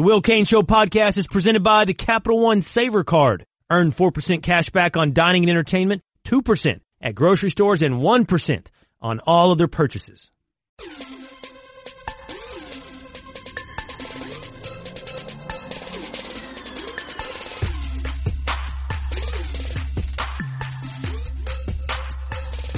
[0.00, 3.44] The Will Cain Show podcast is presented by the Capital One Saver Card.
[3.68, 8.66] Earn 4% cash back on dining and entertainment, 2% at grocery stores, and 1%
[9.02, 10.30] on all other purchases.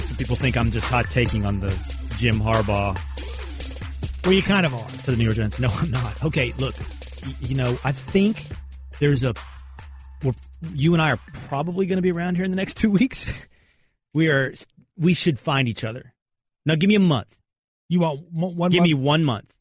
[0.07, 1.69] Some people think I'm just hot taking on the
[2.17, 2.97] Jim Harbaugh
[4.25, 4.87] Well, you kind of are.
[5.03, 5.59] to the New York Giants.
[5.59, 6.23] No, I'm not.
[6.25, 6.75] Okay, look,
[7.41, 8.45] you know, I think
[8.99, 9.33] there's a.
[10.23, 10.31] We're,
[10.73, 13.25] you and I are probably going to be around here in the next two weeks.
[14.13, 14.53] We are.
[14.97, 16.13] We should find each other.
[16.65, 17.35] Now, give me a month.
[17.89, 19.53] You want one Give month me one month.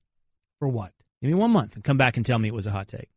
[0.59, 0.93] for what?
[1.21, 3.09] Give me one month and come back and tell me it was a hot take.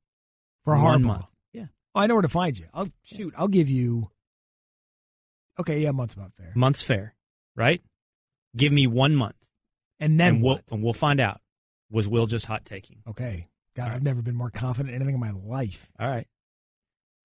[0.64, 1.26] For a hard month.
[1.54, 2.66] Yeah, Oh, I know where to find you.
[2.74, 3.34] I'll shoot.
[3.38, 4.10] I'll give you.
[5.60, 6.52] Okay, yeah, month's about fair.
[6.56, 7.14] month's fair,
[7.56, 7.82] right?
[8.58, 9.36] Give me one month,
[10.00, 11.40] And then and we'll and we'll find out.
[11.92, 12.98] Was Will just hot taking?
[13.08, 13.48] Okay.
[13.76, 13.94] God, right.
[13.96, 15.90] I've never been more confident in anything in my life.
[16.00, 16.28] All right.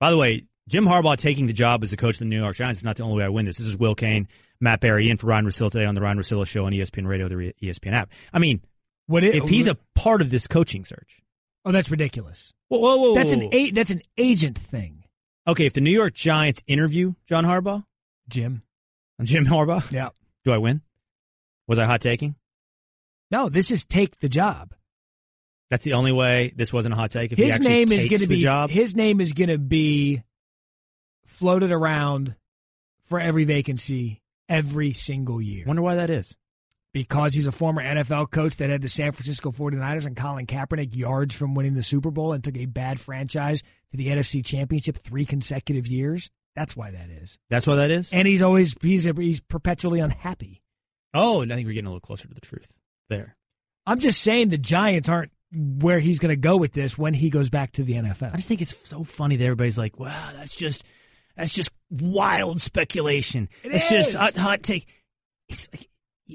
[0.01, 2.57] By the way, Jim Harbaugh taking the job as the coach of the New York
[2.57, 3.57] Giants is not the only way I win this.
[3.57, 4.29] This is Will Cain,
[4.61, 7.29] Matt Barrie in for Ryen Russillo today on the Ryen Russillo Show on ESPN Radio,
[7.29, 8.11] the ESPN app.
[8.33, 8.61] I mean,
[9.07, 11.21] What it, if he's a part of this coaching search,
[11.65, 12.53] oh, that's ridiculous.
[12.69, 15.05] whoa, whoa, whoa, That's an a, that's an agent thing,
[15.47, 15.67] okay.
[15.67, 17.85] If the New York Giants interview John Harbaugh,
[18.29, 18.63] Jim.
[19.23, 20.11] Jim Harbaugh, Yeah.
[20.45, 20.81] do I win?
[21.69, 22.37] Was I hot taking?
[23.31, 24.75] No, this is take the job.
[25.71, 27.33] That's the only way this wasn't a hot take.
[27.33, 29.51] If he his actually name is going to the be job, his name is going
[29.51, 30.23] to be
[31.27, 32.35] floated around
[33.07, 35.65] for every vacancy every single year.
[35.67, 36.37] wonder why that is.
[36.93, 40.95] because he's a former NFL coach that had the San Francisco 49ers and Colin Kaepernick
[40.97, 43.63] yards from winning the Super Bowl and took a bad franchise
[43.93, 46.31] to the NFC Championship three consecutive years.
[46.57, 47.39] That's why that is.
[47.49, 48.13] That's why that is.
[48.13, 50.63] And he's always he's he's perpetually unhappy.
[51.15, 52.69] Oh, and I think we're getting a little closer to the truth
[53.09, 53.37] there.
[53.87, 57.31] I'm just saying the Giants aren't where he's going to go with this when he
[57.31, 58.33] goes back to the NFL.
[58.33, 60.85] I just think it's so funny that everybody's like, "Wow, that's just
[61.37, 63.49] that's just wild speculation.
[63.63, 63.91] It it's is.
[63.91, 64.87] just hot, hot take."
[65.49, 65.89] It's like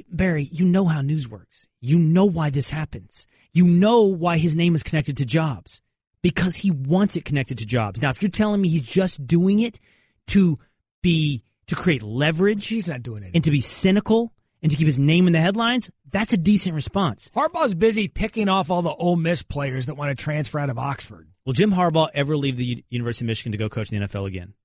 [0.09, 1.67] Barrie, you know how news works.
[1.79, 3.25] You know why this happens.
[3.53, 5.81] You know why his name is connected to jobs
[6.21, 8.01] because he wants it connected to jobs.
[8.01, 9.79] Now, if you're telling me he's just doing it
[10.27, 10.59] to
[11.01, 13.31] be to create leverage He's not doing it.
[13.33, 14.33] and to be cynical
[14.65, 17.29] and to keep his name in the headlines, that's a decent response.
[17.35, 20.79] Harbaugh's busy picking off all the Ole Miss players that want to transfer out of
[20.79, 21.29] Oxford.
[21.45, 24.07] Will Jim Harbaugh ever leave the U- University of Michigan to go coach in the
[24.07, 24.55] NFL again?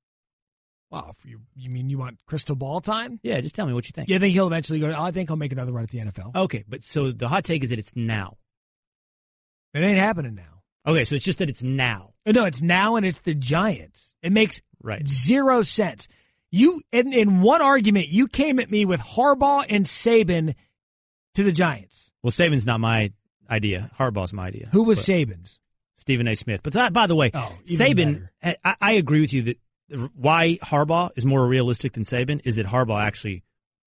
[0.90, 3.20] Wow, you you mean you want crystal ball time?
[3.22, 4.08] Yeah, just tell me what you think.
[4.08, 4.90] You think he'll eventually go?
[4.90, 6.34] I think he'll make another run at the NFL.
[6.34, 8.38] Okay, but so the hot take is that it's now.
[9.74, 10.62] It ain't happening now.
[10.90, 12.14] Okay, so it's just that it's now.
[12.26, 14.14] No, it's now and it's the Giants.
[14.22, 15.06] It makes Right.
[15.06, 16.08] zero sense.
[16.50, 20.54] You in, in one argument, you came at me with Harbaugh and Saban
[21.34, 22.10] to the Giants.
[22.22, 23.12] Well, Saban's not my
[23.48, 23.90] idea.
[23.98, 24.68] Harbaugh's my idea.
[24.72, 25.58] Who was But Saban's?
[25.98, 26.34] Stephen A.
[26.34, 26.60] Smith.
[26.62, 29.58] But that, by the way, Oh, Saban, I, I agree with you that
[30.14, 33.44] why Harbaugh is more realistic than Saban is that Harbaugh actually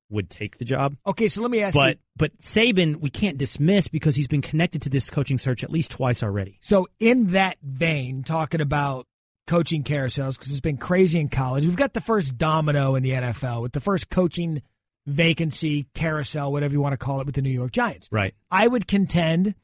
[0.09, 0.95] would take the job.
[1.07, 2.01] Okay, so let me ask But you.
[2.17, 5.91] but Saban we can't dismiss because he's been connected to this coaching search at least
[5.91, 6.59] twice already.
[6.61, 9.07] So in that vein, talking about
[9.47, 11.65] coaching carousels because it's been crazy in college.
[11.65, 14.61] We've got the first domino in the NFL with the first coaching
[15.05, 18.07] vacancy carousel, whatever you want to call it, with the New York Giants.
[18.11, 18.33] Right.
[18.49, 19.55] I would contend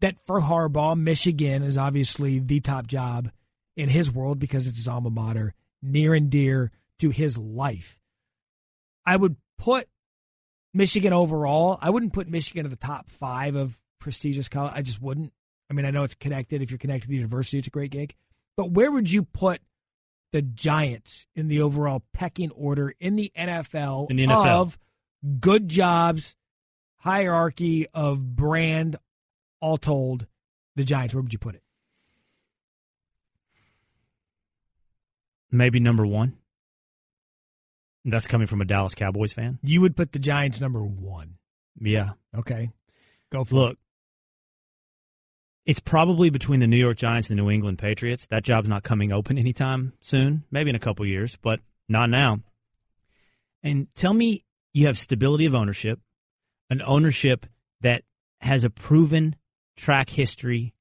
[0.00, 3.30] that for Harbaugh, Michigan is obviously the top job
[3.76, 7.98] in his world because it's his alma mater, near and dear to his life.
[9.06, 9.88] I would put
[10.74, 11.78] Michigan overall.
[11.80, 14.72] I wouldn't put Michigan in the top five of prestigious college.
[14.74, 15.32] I just wouldn't.
[15.70, 16.62] I mean, I know it's connected.
[16.62, 18.14] If you're connected to the university, it's a great gig.
[18.56, 19.60] But where would you put
[20.32, 24.46] the Giants in the overall pecking order in the NFL, In the NFL.
[24.46, 24.78] of
[25.40, 26.34] good jobs,
[26.96, 28.96] hierarchy of brand,
[29.60, 30.26] all told,
[30.76, 31.14] the Giants?
[31.14, 31.62] Where would you put it?
[35.50, 36.36] Maybe number one.
[38.04, 39.58] That's coming from a Dallas Cowboys fan.
[39.62, 41.34] You would put the Giants number one.
[41.80, 42.10] Yeah.
[42.36, 42.70] Okay,
[43.30, 43.78] go for it.
[45.64, 48.26] It's probably between the New York Giants and the New England Patriots.
[48.30, 52.40] That job's not coming open anytime soon, maybe in a couple years, but not now.
[53.62, 54.42] And tell me
[54.72, 56.00] you have stability of ownership,
[56.70, 57.46] an ownership
[57.80, 58.02] that
[58.40, 59.36] has a proven
[59.76, 60.74] track history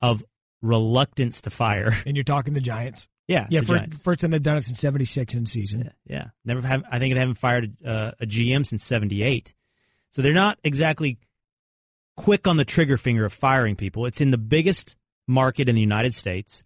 [0.00, 0.24] of
[0.60, 1.96] reluctance to fire.
[2.06, 3.06] And you're talking the Giants.
[3.28, 3.98] Yeah, Yeah, first, Giants.
[3.98, 5.80] first time they've done it since '76 in season.
[6.06, 6.24] Yeah, yeah.
[6.44, 6.84] Never have.
[6.90, 9.52] I think they haven't fired uh, a, a GM since '78,
[10.10, 11.18] so they're not exactly
[12.16, 14.06] quick on the trigger finger of firing people.
[14.06, 14.96] It's in the biggest
[15.26, 16.62] market in the United States.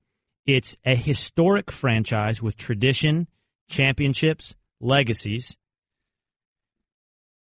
[0.46, 3.28] It's a historic franchise with tradition,
[3.68, 5.56] championships, legacies.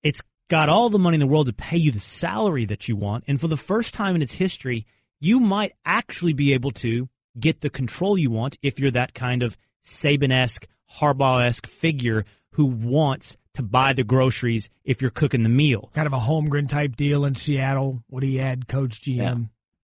[0.03, 2.95] It's got all the money in the world to pay you the salary that you
[2.95, 4.85] want, and for the first time in its history,
[5.19, 9.43] you might actually be able to get the control you want if you're that kind
[9.43, 10.67] of Saban esque,
[10.99, 15.91] Harbaugh esque figure who wants to buy the groceries if you're cooking the meal.
[15.95, 18.03] Kind of a Holmgren type deal in Seattle.
[18.07, 19.17] What he had, coach GM.
[19.17, 19.35] Yeah.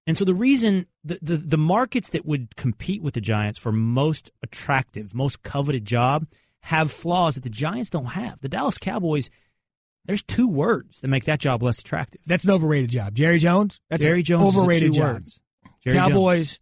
[0.06, 3.72] And so the reason the, the, the markets that would compete with the Giants for
[3.72, 6.26] most attractive, most coveted job
[6.60, 8.40] have flaws that the Giants don't have.
[8.42, 9.30] The Dallas Cowboys,
[10.04, 12.20] there's two words that make that job less attractive.
[12.26, 13.14] That's an overrated job.
[13.14, 13.80] Jerry Jones.
[13.88, 14.54] That's Jerry Jones.
[14.54, 15.14] Overrated job.
[15.14, 15.40] Words.
[15.82, 16.58] Jerry Cowboys.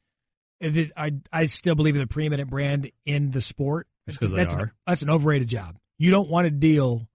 [0.63, 0.93] Jones.
[0.97, 3.89] I I still believe in the preeminent brand in the sport.
[4.07, 4.75] That's because they are.
[4.87, 5.77] That's an overrated job.
[6.01, 7.07] You don't want to deal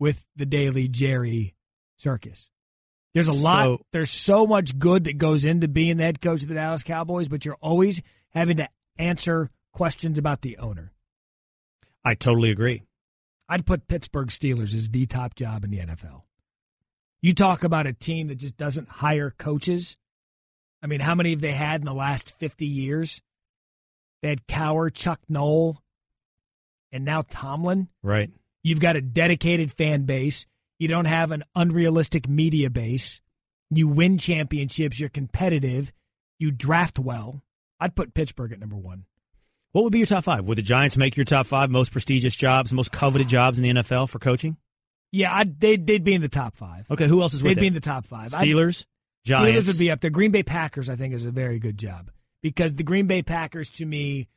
[0.00, 1.54] with the daily Jerry
[1.98, 2.48] circus.
[3.12, 3.64] There's a lot.
[3.64, 6.82] So, there's so much good that goes into being the head coach of the Dallas
[6.82, 8.00] Cowboys, but you're always
[8.30, 10.94] having to answer questions about the owner.
[12.06, 12.84] I totally agree.
[13.50, 16.22] I'd put Pittsburgh Steelers as the top job in the NFL.
[17.20, 19.98] You talk about a team that just doesn't hire coaches.
[20.82, 23.20] I mean, how many have they had in the last 50 years?
[24.22, 25.81] They had Cowher, Chuck Noll,
[26.92, 27.88] and now Tomlin.
[28.02, 28.30] Right.
[28.62, 30.46] You've got a dedicated fan base.
[30.78, 33.20] You don't have an unrealistic media base.
[33.70, 35.00] You win championships.
[35.00, 35.92] You're competitive.
[36.38, 37.42] You draft well.
[37.80, 39.04] I'd put Pittsburgh at number one.
[39.72, 40.44] What would be your top five?
[40.44, 43.70] Would the Giants make your top five most prestigious jobs, most coveted jobs in the
[43.82, 44.56] NFL for coaching?
[45.10, 46.86] Yeah, I'd, they'd, they'd be in the top five.
[46.90, 48.30] Okay, who else is with They'd be in the top five.
[48.30, 49.64] Steelers, I'd, Giants.
[49.64, 50.10] Steelers would be up there.
[50.10, 52.10] Green Bay Packers, I think, is a very good job
[52.42, 54.28] because the Green Bay Packers, to me,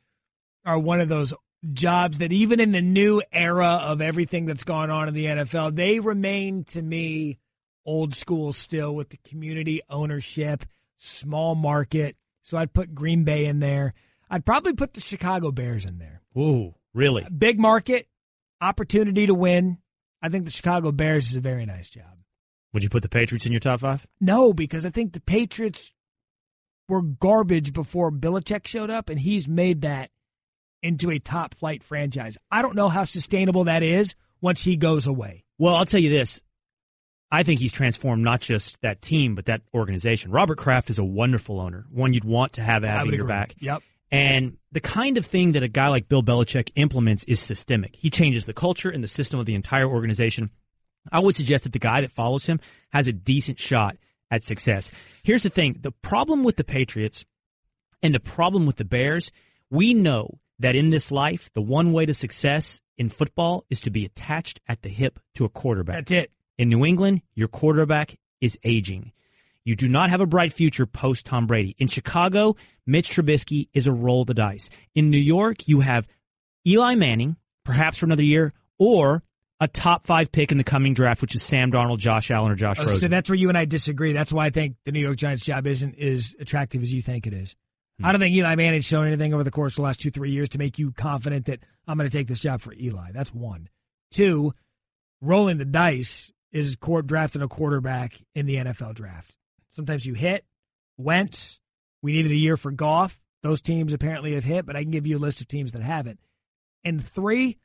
[0.64, 1.34] are one of those
[1.72, 5.74] jobs that even in the new era of everything that's gone on in the NFL,
[5.74, 7.38] they remain to me
[7.84, 10.64] old school still with the community ownership,
[10.96, 12.16] small market.
[12.42, 13.94] So I'd put Green Bay in there.
[14.30, 16.22] I'd probably put the Chicago Bears in there.
[16.36, 17.24] Ooh, really?
[17.24, 18.08] Uh, big market,
[18.60, 19.78] opportunity to win.
[20.20, 22.16] I think the Chicago Bears is a very nice job.
[22.72, 24.06] Would you put the Patriots in your top five?
[24.20, 25.92] No, because I think the Patriots
[26.88, 30.10] were garbage before Belichick showed up, and he's made that
[30.82, 32.36] into a top flight franchise.
[32.50, 35.44] I don't know how sustainable that is once he goes away.
[35.58, 36.42] Well, I'll tell you this.
[37.30, 40.30] I think he's transformed not just that team, but that organization.
[40.30, 43.54] Robert Kraft is a wonderful owner, one you'd want to have having your back.
[43.58, 43.82] Yep.
[44.12, 47.96] And the kind of thing that a guy like Bill Belichick implements is systemic.
[47.96, 50.50] He changes the culture and the system of the entire organization.
[51.10, 53.96] I would suggest that the guy that follows him has a decent shot
[54.30, 54.92] at success.
[55.22, 57.24] Here's the thing the problem with the Patriots
[58.02, 59.30] and the problem with the Bears,
[59.70, 63.90] we know that in this life, the one way to success in football is to
[63.90, 65.96] be attached at the hip to a quarterback.
[65.96, 66.32] That's it.
[66.58, 69.12] In New England, your quarterback is aging.
[69.64, 71.74] You do not have a bright future post Tom Brady.
[71.78, 72.56] In Chicago,
[72.86, 74.70] Mitch Trubisky is a roll the dice.
[74.94, 76.06] In New York, you have
[76.66, 79.22] Eli Manning, perhaps for another year, or
[79.60, 82.54] a top five pick in the coming draft, which is Sam Darnold, Josh Allen, or
[82.54, 82.98] Josh oh, Rosen.
[83.00, 84.12] So that's where you and I disagree.
[84.12, 87.26] That's why I think the New York Giants job isn't as attractive as you think
[87.26, 87.56] it is.
[88.02, 90.30] I don't think Eli Manning's shown anything over the course of the last two, three
[90.30, 93.12] years to make you confident that I'm going to take this job for Eli.
[93.12, 93.68] That's one.
[94.10, 94.52] Two,
[95.22, 99.34] rolling the dice is court drafting a quarterback in the NFL draft.
[99.70, 100.44] Sometimes you hit.
[100.98, 101.58] Wentz,
[102.02, 103.18] we needed a year for Goff.
[103.42, 105.82] Those teams apparently have hit, but I can give you a list of teams that
[105.82, 106.20] haven't.
[106.84, 107.58] And three,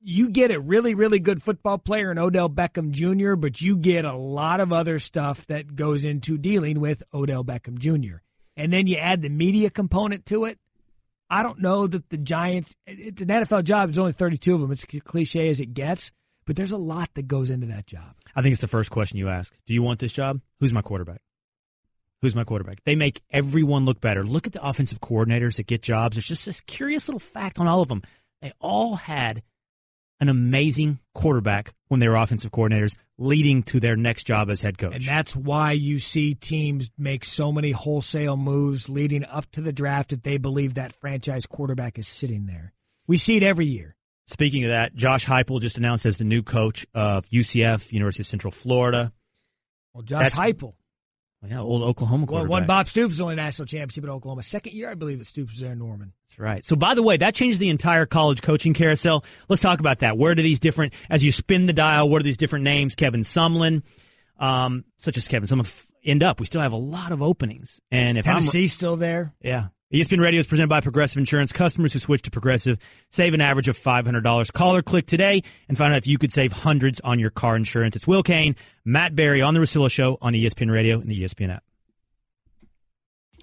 [0.00, 4.04] you get a really, really good football player in Odell Beckham Jr., but you get
[4.04, 8.18] a lot of other stuff that goes into dealing with Odell Beckham Jr
[8.58, 10.58] and then you add the media component to it,
[11.30, 14.72] I don't know that the Giants, it's an NFL job, there's only 32 of them.
[14.72, 16.10] It's cliche as it gets,
[16.44, 18.14] but there's a lot that goes into that job.
[18.34, 19.54] I think it's the first question you ask.
[19.66, 20.40] Do you want this job?
[20.60, 21.20] Who's my quarterback?
[22.20, 22.82] Who's my quarterback?
[22.84, 24.24] They make everyone look better.
[24.24, 26.16] Look at the offensive coordinators that get jobs.
[26.16, 28.02] There's just this curious little fact on all of them.
[28.42, 29.42] They all had
[30.20, 34.78] an amazing quarterback when they were offensive coordinators, leading to their next job as head
[34.78, 34.94] coach.
[34.94, 39.72] And that's why you see teams make so many wholesale moves leading up to the
[39.72, 42.72] draft if they believe that franchise quarterback is sitting there.
[43.06, 43.96] We see it every year.
[44.26, 48.26] Speaking of that, Josh Heupel just announced as the new coach of UCF, University of
[48.26, 49.12] Central Florida.
[49.94, 50.74] Well, Josh that's, Heupel.
[51.46, 52.50] Yeah, old Oklahoma quarterback.
[52.50, 54.42] Well, won Bob Stoops' only national championship at Oklahoma.
[54.42, 56.12] Second year, I believe, that Stoops was there in Norman.
[56.28, 56.64] That's right.
[56.64, 59.24] So, by the way, that changed the entire college coaching carousel.
[59.48, 60.18] Let's talk about that.
[60.18, 62.96] Where do these different, as you spin the dial, what are these different names?
[62.96, 63.82] Kevin Sumlin,
[64.40, 66.40] um, such as Kevin Sumlin, end up.
[66.40, 67.80] We still have a lot of openings.
[67.92, 69.32] And if Tennessee's I'm, still there.
[69.40, 69.68] Yeah.
[69.90, 71.50] ESPN Radio is presented by Progressive Insurance.
[71.50, 72.76] Customers who switch to Progressive
[73.10, 74.52] save an average of $500.
[74.52, 77.56] Call or click today and find out if you could save hundreds on your car
[77.56, 77.96] insurance.
[77.96, 78.54] It's Will Cain,
[78.84, 81.64] Matt Barrie on The Russillo Show on ESPN Radio and the ESPN app.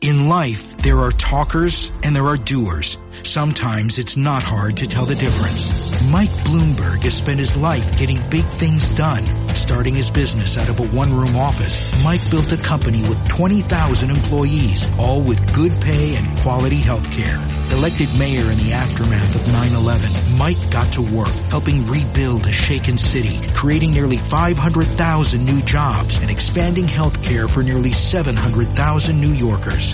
[0.02, 3.00] In life, there are talkers and there are doers.
[3.24, 5.85] Sometimes it's not hard to tell the difference.
[6.12, 9.26] Mike Bloomberg has spent his life getting big things done.
[9.56, 14.86] Starting his business out of a one-room office, Mike built a company with 20,000 employees,
[15.00, 17.38] all with good pay and quality health care.
[17.72, 22.98] Elected mayor in the aftermath of 9-11, Mike got to work helping rebuild a shaken
[22.98, 29.94] city, creating nearly 500,000 new jobs and expanding health care for nearly 700,000 New Yorkers.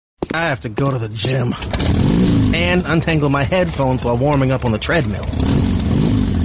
[0.33, 1.53] I have to go to the gym
[2.55, 5.25] and untangle my headphones while warming up on the treadmill.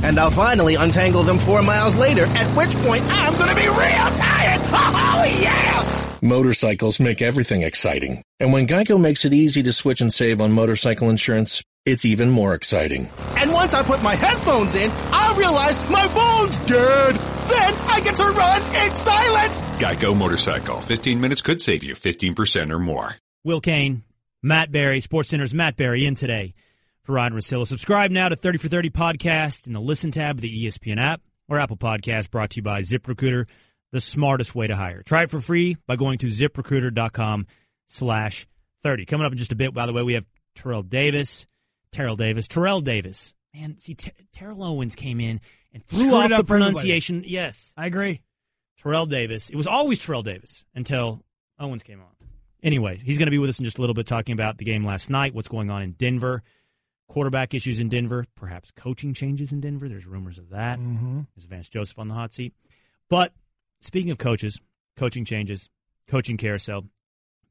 [0.05, 4.11] And I'll finally untangle them four miles later, at which point I'm gonna be real
[4.17, 4.61] tired!
[5.19, 6.19] Oh yeah!
[6.21, 8.23] Motorcycles make everything exciting.
[8.39, 12.29] And when Geico makes it easy to switch and save on motorcycle insurance, it's even
[12.31, 13.09] more exciting.
[13.39, 17.15] And once I put my headphones in, I realize my phone's dead!
[17.15, 19.59] Then I get to run in silence!
[19.81, 20.81] Geico Motorcycle.
[20.83, 23.17] 15 minutes could save you 15% or more.
[23.47, 24.03] Will Cain,
[24.43, 26.53] Matt Barrie, Sports Center's Matt Barrie in today
[27.05, 27.65] for Ryen Russillo.
[27.65, 31.21] Subscribe now to 30 for 30 podcast in the listen tab of the ESPN app
[31.49, 33.47] or Apple Podcast brought to you by ZipRecruiter,
[33.93, 35.01] the smartest way to hire.
[35.05, 37.47] Try it for free by going to ziprecruiter.com
[37.87, 38.49] slash
[38.83, 39.07] 30.
[39.07, 40.27] Coming up in just a bit, by the way, we have
[40.57, 41.47] Terrell Davis,
[41.93, 43.33] Terrell Davis, Terrell Davis.
[43.55, 45.41] Man, see, Ter- Terrell Owens came in
[45.73, 46.47] and threw off the for everybody.
[46.49, 47.23] pronunciation.
[47.25, 47.71] Yes.
[47.77, 48.23] I agree.
[48.83, 49.51] Terrell Davis.
[49.51, 51.23] It was always Terrell Davis until
[51.61, 52.09] Owens came on.
[52.63, 54.65] Anyway, he's going to be with us in just a little bit talking about the
[54.65, 56.43] game last night, what's going on in Denver,
[57.09, 59.89] quarterback issues in Denver, perhaps coaching changes in Denver.
[59.89, 60.79] There's rumors of that.
[60.79, 61.21] Mm-hmm.
[61.37, 62.55] Is Vance Joseph on the hot seat?
[63.09, 63.33] But
[63.81, 64.61] speaking of coaches,
[64.97, 65.69] coaching changes,
[66.09, 66.85] coaching carousel,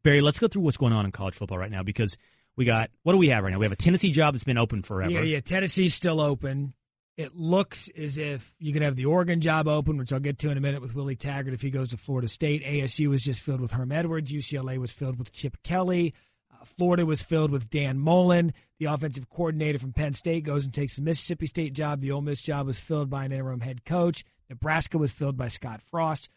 [0.03, 2.17] Barrie, let's go through what's going on in college football right now because
[2.55, 3.59] we got what do we have right now?
[3.59, 5.11] We have a Tennessee job that's been open forever.
[5.11, 5.39] Yeah, yeah.
[5.39, 6.73] Tennessee's still open.
[7.17, 10.49] It looks as if you could have the Oregon job open, which I'll get to
[10.49, 12.63] in a minute with Willie Taggart if he goes to Florida State.
[12.63, 14.33] ASU was just filled with Herm Edwards.
[14.33, 16.13] UCLA was filled with Chip Kelly.
[16.53, 18.53] Uh, Florida was filled with Dan Mullen.
[18.79, 22.01] The offensive coordinator from Penn State goes and takes the Mississippi State job.
[22.01, 24.25] The Ole Miss job was filled by an interim head coach.
[24.49, 26.29] Nebraska was filled by Scott Frost.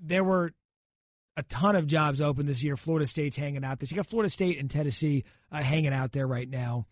[0.00, 0.52] There were
[1.36, 2.76] a ton of jobs open this year.
[2.76, 3.90] Florida State's hanging out this.
[3.90, 6.86] You got Florida State and Tennessee uh, hanging out there right now.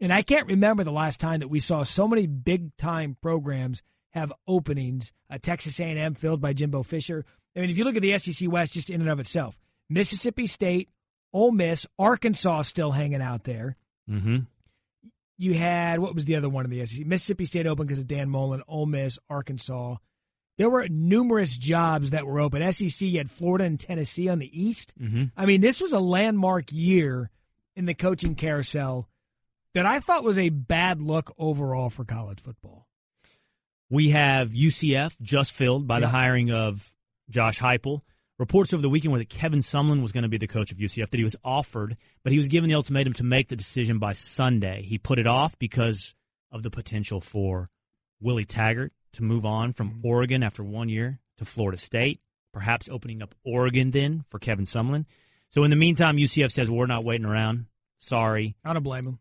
[0.00, 3.82] And I can't remember the last time that we saw so many big time programs
[4.10, 5.12] have openings.
[5.30, 7.24] Uh, Texas A&M filled by Jimbo Fisher.
[7.56, 9.56] I mean, if you look at the SEC West just in and of itself,
[9.88, 10.88] Mississippi State,
[11.32, 13.76] Ole Miss, Arkansas still hanging out there.
[14.08, 14.38] Mm-hmm.
[15.36, 17.06] You had what was the other one in the SEC?
[17.06, 19.96] Mississippi State open because of Dan Mullen, Ole Miss, Arkansas.
[20.58, 22.72] There were numerous jobs that were open.
[22.72, 24.94] SEC, you had Florida and Tennessee on the East.
[25.00, 25.24] Mm-hmm.
[25.36, 27.30] I mean, this was a landmark year
[27.74, 29.08] in the coaching carousel
[29.74, 32.88] that I thought was a bad look overall for college football.
[33.90, 36.92] We have UCF just filled by the hiring of
[37.28, 38.00] Josh Heupel.
[38.38, 40.78] Reports over the weekend were that Kevin Sumlin was going to be the coach of
[40.78, 43.98] UCF, that he was offered, but he was given the ultimatum to make the decision
[43.98, 44.82] by Sunday.
[44.82, 46.14] He put it off because
[46.50, 47.70] of the potential for
[48.20, 50.06] Willie Taggart to move on from mm-hmm.
[50.06, 52.20] Oregon after one year to Florida State,
[52.52, 55.04] perhaps opening up Oregon then for Kevin Sumlin.
[55.50, 57.66] So in the meantime, UCF says, we're not waiting around.
[57.98, 58.56] Sorry.
[58.64, 59.18] I don't blame him.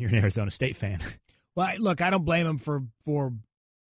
[0.00, 1.00] You're an Arizona State fan.
[1.56, 3.32] Well, I- look, I don't blame him for for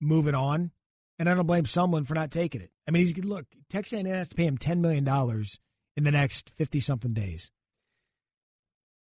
[0.00, 0.70] moving on,
[1.18, 2.70] and I don't blame someone for not taking it.
[2.88, 3.44] I mean, he's look.
[3.68, 5.60] Texas A&M has to pay him ten million dollars
[5.94, 7.50] in the next fifty something days.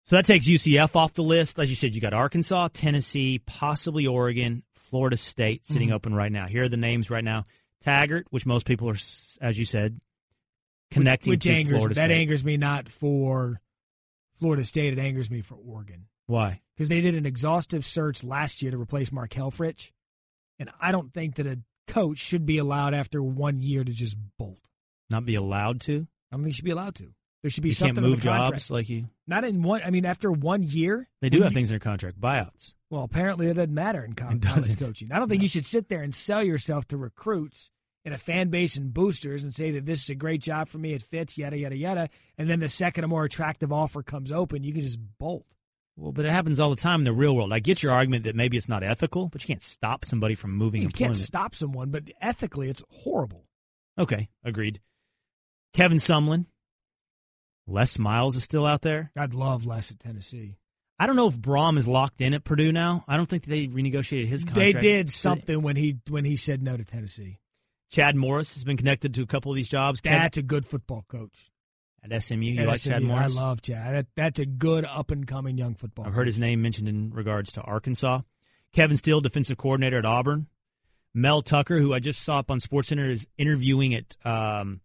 [0.05, 1.57] So that takes UCF off the list.
[1.57, 5.93] As you said, you got Arkansas, Tennessee, possibly Oregon, Florida State sitting Mhm.
[5.93, 6.47] open right now.
[6.47, 7.45] Here are the names right now.
[7.79, 8.97] Taggart, which most people are,
[9.39, 10.01] as you said,
[10.91, 12.19] connecting which to angers Florida that State.
[12.21, 13.61] angers me not for
[14.39, 14.93] Florida State.
[14.93, 16.61] It angers me for Oregon Why?
[16.75, 19.91] because they did an exhaustive search last year to replace Mark Helfrich,
[20.59, 24.15] and I don't think that a coach should be allowed after one year to just
[24.37, 24.59] bolt.
[25.09, 26.07] Not be allowed to?
[26.31, 27.07] I don't think he should be allowed to.
[27.41, 29.07] There should be You something can't in move jobs like you.
[29.27, 29.81] Not in one.
[29.83, 32.73] I mean, after one year, They do have you- things in their contract, buyouts.
[32.89, 35.11] Well, apparently it doesn't matter in co- It college coaching.
[35.11, 37.71] I don't think you should sit there and sell yourself to recruits
[38.05, 40.77] and a fan base and boosters and say that this is a great job for
[40.77, 42.09] me, it fits, yada yada yada.
[42.37, 45.45] And then the second a more attractive offer comes open, you can just bolt.
[45.99, 47.51] Well, but it happens all the time in the real world.
[47.51, 50.53] I get your argument that maybe it's not ethical, but you can't stop somebody from
[50.55, 51.17] moving You employment.
[51.17, 53.43] can't stop someone, but ethically, it's horrible.
[53.97, 54.79] Okay, agreed.
[55.73, 56.45] Kevin Sumlin.
[57.67, 59.11] Les Miles is still out there.
[59.17, 60.55] I'd love Les at Tennessee.
[60.97, 63.03] I don't know if Brohm is locked in at Purdue now.
[63.07, 64.73] I don't think they renegotiated his contract.
[64.73, 67.39] They did something when he when he said no to Tennessee.
[67.91, 70.01] Chad Morris has been connected to a couple of these jobs.
[70.01, 71.33] Kevin- That's a good football coach.
[72.03, 72.45] At SMU.
[72.45, 73.37] You At like Chad Morris?
[73.37, 73.95] I love Chad.
[73.95, 76.05] That, that's a good up and coming young football.
[76.05, 78.21] I've heard his name mentioned in regards to Arkansas.
[78.73, 80.47] Kevin Steele, defensive coordinator at Auburn.
[81.13, 84.81] Mel Tucker, who I just saw up on SportsCenter, is interviewing at um,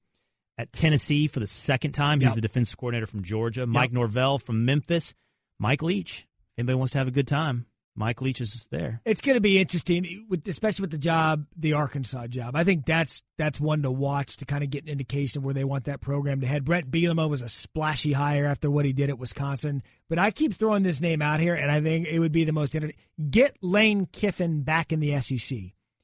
[0.57, 2.21] at Tennessee for the second time.
[2.21, 2.35] He's Yep.
[2.37, 3.67] the defensive coordinator from Georgia.
[3.67, 5.15] Mike Norvell from Memphis.
[5.59, 6.27] Mike Leach.
[6.57, 7.67] Anybody wants to have a good time?
[7.97, 9.01] Mike Leach is there.
[9.05, 12.57] It's going to be interesting, especially with the job, the Arkansas job.
[12.57, 15.55] I think that's that's one to watch to kind of get an indication of where
[15.55, 16.65] they want that program to head.
[16.65, 20.55] Bret Bielema was a splashy hire after what he did at Wisconsin, but I keep
[20.55, 23.01] throwing this name out here, and I think it would be the most interesting.
[23.31, 25.59] Get Lane Kiffin back in the SEC,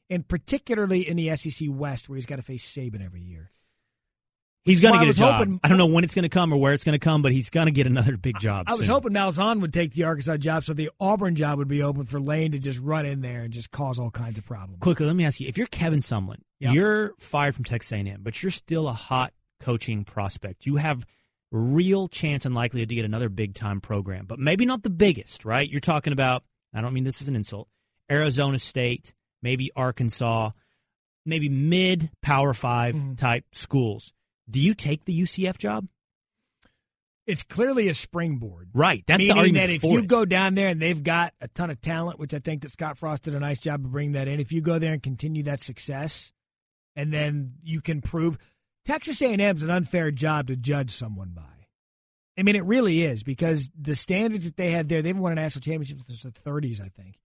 [0.09, 3.50] and particularly in the SEC West, where he's got to face Saban every year.
[4.64, 5.38] He's going to I get a job.
[5.38, 7.23] hoping- I don't know when it's going to come or where it's going to come,
[7.23, 8.67] but he's going to get another big job.
[8.69, 8.88] I was soon.
[8.90, 12.21] hoping Malzahn would take the Arkansas job, so the Auburn job would be open for
[12.21, 14.81] Lane to just run in there and just cause all kinds of problems.
[14.81, 16.73] quickly, let me ask you: If you're Kevin Sumlin, Yeah.
[16.73, 20.67] you're fired from Texas A&M, but you're still a hot coaching prospect.
[20.67, 21.07] You have
[21.50, 25.45] real chance and likelihood to get another big time program, but maybe not the biggest,
[25.47, 25.69] right?
[25.69, 26.45] You're talking about.
[26.75, 27.67] I don't mean this as an insult.
[28.11, 29.12] Arizona State,
[29.43, 30.50] maybe Arkansas,
[31.26, 33.17] maybe mid Power 5 Mhm.
[33.19, 34.12] type schools.
[34.50, 35.87] Do you take the UCF job?
[37.26, 38.71] It's clearly a springboard.
[38.75, 39.04] Right.
[39.07, 40.09] That's the Meaning argument that if you it.
[40.09, 42.99] go down there and they've got a ton of talent, which I think that Scott
[42.99, 44.40] Frost did a nice job of bringing that in.
[44.40, 46.33] If you go there and continue that success,
[46.97, 48.37] and then you can prove
[48.85, 51.42] Texas A&M is an unfair job to judge someone by.
[52.38, 55.33] I mean, it really is because the standards that they have there, they haven't won
[55.33, 57.19] a national championship since the 30s, I think.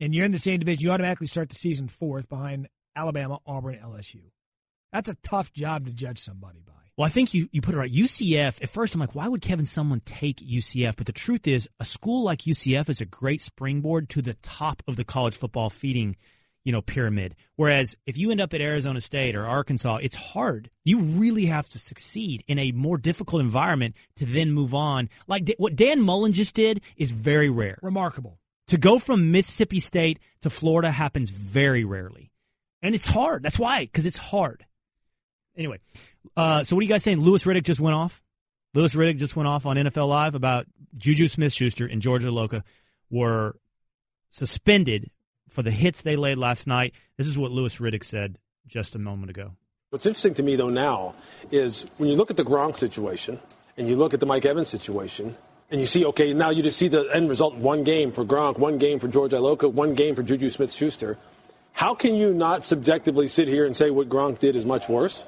[0.00, 3.78] And you're in the same division, you automatically start the season fourth behind Alabama, Auburn,
[3.82, 4.20] LSU.
[4.92, 6.72] That's a tough job to judge somebody by.
[6.96, 7.90] Well, I think you, you put it right.
[7.90, 10.96] UCF, at first I'm like, why would Kevin someone take UCF?
[10.96, 14.82] But the truth is, a school like UCF is a great springboard to the top
[14.86, 16.16] of the college football feeding,
[16.62, 17.36] you know, pyramid.
[17.56, 20.68] Whereas if you end up at Arizona State or Arkansas, it's hard.
[20.84, 25.08] You really have to succeed in a more difficult environment to then move on.
[25.26, 27.78] Like D- what Dan Mullen just did is very rare.
[27.80, 28.38] Remarkable.
[28.66, 32.30] To go from Mississippi State to Florida happens very rarely.
[32.82, 33.42] And it's hard.
[33.42, 34.66] That's why, because it's hard.
[35.56, 35.78] Anyway,
[36.36, 37.20] uh, so what are you guys saying?
[37.20, 38.22] Louis Riddick just went off?
[38.74, 42.62] Louis Riddick just went off on NFL Live about Juju Smith Schuster and George Iloka
[43.10, 43.56] were
[44.30, 45.10] suspended
[45.48, 46.94] for the hits they laid last night.
[47.16, 49.52] This is what Louis Riddick said just a moment ago.
[49.90, 51.16] What's interesting to me, though, now
[51.50, 53.40] is when you look at the Gronk situation
[53.76, 55.36] and you look at the Mike Evans situation,
[55.70, 58.58] and you see, okay, now you just see the end result one game for Gronk,
[58.58, 61.18] one game for George Iloka, one game for Juju Smith Schuster.
[61.72, 65.26] How can you not subjectively sit here and say what Gronk did is much worse?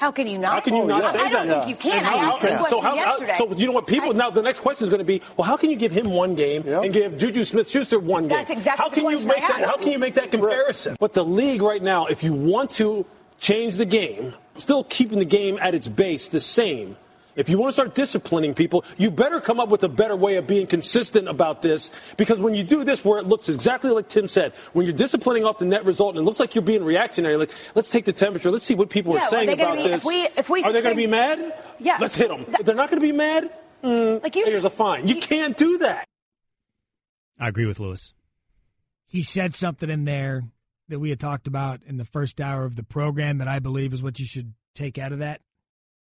[0.00, 0.54] How can you not?
[0.54, 1.64] How can you not I, say I don't that?
[1.66, 1.98] think you can.
[1.98, 3.34] And I asked this question so how- how- yesterday.
[3.36, 3.86] So you know what?
[3.86, 5.92] People I- now the next question is going to be, well, how can you give
[5.92, 8.30] him one game and give Juju Smith-Schuster one game?
[8.38, 9.60] That's exactly how the can you make that?
[9.62, 10.96] How can you make that comparison?
[10.98, 13.04] But the league right now, if you want to
[13.40, 16.96] change the game, still keeping the game at its base the same.
[17.36, 20.36] If you want to start disciplining people, you better come up with a better way
[20.36, 21.90] of being consistent about this.
[22.16, 25.44] Because when you do this, where it looks exactly like Tim said, when you're disciplining
[25.44, 28.12] off the net result and it looks like you're being reactionary, like let's take the
[28.12, 30.02] temperature, let's see what people Yeah, are are saying they about be- this.
[30.02, 31.54] if we- if we are they going to be mad?
[31.78, 31.98] Yeah.
[32.00, 32.44] let's hit them.
[32.58, 33.50] If they're not going to be mad,
[33.82, 35.06] mm, Like you- here's a fine.
[35.08, 36.06] You can't do that.
[37.38, 38.12] I agree with Louis.
[39.06, 40.42] he said something in there
[40.88, 43.92] that we had talked about in the first hour of the program that I believe
[43.94, 45.40] is what you should take out of that.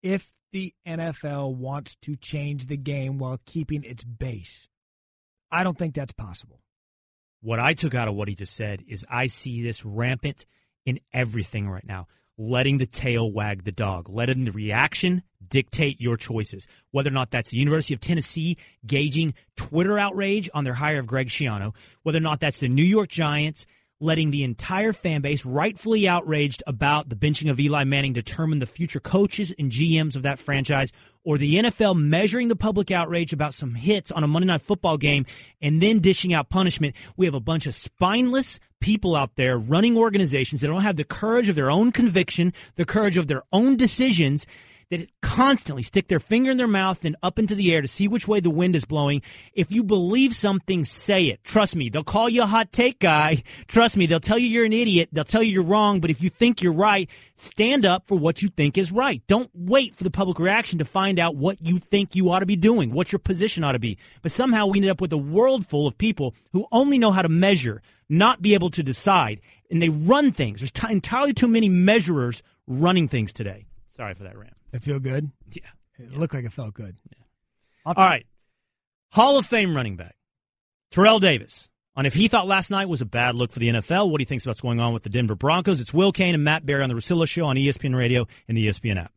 [0.02, 4.68] If the NFL wants to change the game while keeping its base,
[5.50, 6.60] I don't think that's possible.
[7.40, 10.46] What I took out of what he just said is I see this rampant
[10.84, 12.08] in everything right now.
[12.36, 16.66] Letting the tail wag the dog, letting the reaction dictate your choices.
[16.92, 21.06] Whether or not that's the University of Tennessee gauging Twitter outrage on their hire of
[21.06, 23.66] Greg Schiano, whether or not that's the New York Giants
[24.00, 28.66] letting the entire fan base rightfully outraged about the benching of Eli Manning determine the
[28.66, 30.92] future coaches and GMs of that franchise,
[31.24, 34.96] or the NFL measuring the public outrage about some hits on a Monday night football
[34.96, 35.26] game
[35.60, 36.94] and then dishing out punishment.
[37.16, 41.04] We have a bunch of spineless people out there running organizations that don't have the
[41.04, 44.46] courage of their own conviction, the courage of their own decisions
[44.90, 48.08] that constantly stick their finger in their mouth and up into the air to see
[48.08, 49.22] which way the wind is blowing.
[49.52, 51.44] If you believe something, say it.
[51.44, 53.42] Trust me, they'll call you a hot take guy.
[53.68, 55.10] Trust me, they'll tell you you're an idiot.
[55.12, 56.00] They'll tell you you're wrong.
[56.00, 59.22] But if you think you're right, stand up for what you think is right.
[59.26, 62.46] Don't wait for the public reaction to find out what you think you ought to
[62.46, 63.98] be doing, what your position ought to be.
[64.22, 67.22] But somehow we ended up with a world full of people who only know how
[67.22, 69.40] to measure, not be able to decide.
[69.70, 70.60] And they run things.
[70.60, 73.66] There's t- entirely too many measurers running things today.
[73.94, 74.57] Sorry for that rant.
[74.72, 75.30] It feel good?
[75.52, 75.62] Yeah.
[75.98, 76.96] It looked like it felt good.
[77.84, 78.26] All right.
[79.12, 80.14] Hall of Fame running back
[80.90, 84.10] Terrell Davis on if he thought last night was a bad look for the NFL,
[84.10, 85.80] what he thinks about what's going on with the Denver Broncos.
[85.80, 88.68] It's Will Cain and Matt Barrie on the Russillo Show on ESPN Radio and the
[88.68, 89.12] ESPN app.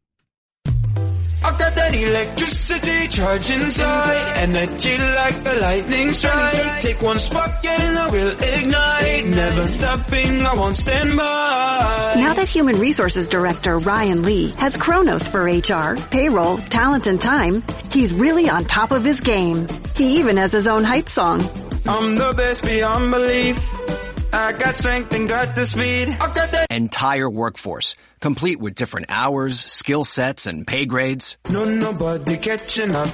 [1.91, 6.79] Got electricity charge inside, energy like a lightning strike.
[6.79, 9.25] Take one spark and I will ignite.
[9.25, 12.13] Never stopping, I won't stand by.
[12.15, 17.61] Now that Human Resources Director Ryan Lee has Kronos for HR, payroll, talent, and time,
[17.91, 19.67] he's really on top of his game.
[19.95, 21.41] He even has his own hype song.
[21.85, 24.00] I'm the best beyond belief.
[24.33, 26.09] I got strength and got the speed.
[26.09, 31.37] I got that entire workforce, complete with different hours, skill sets, and pay grades.
[31.49, 33.09] No, nobody catching up.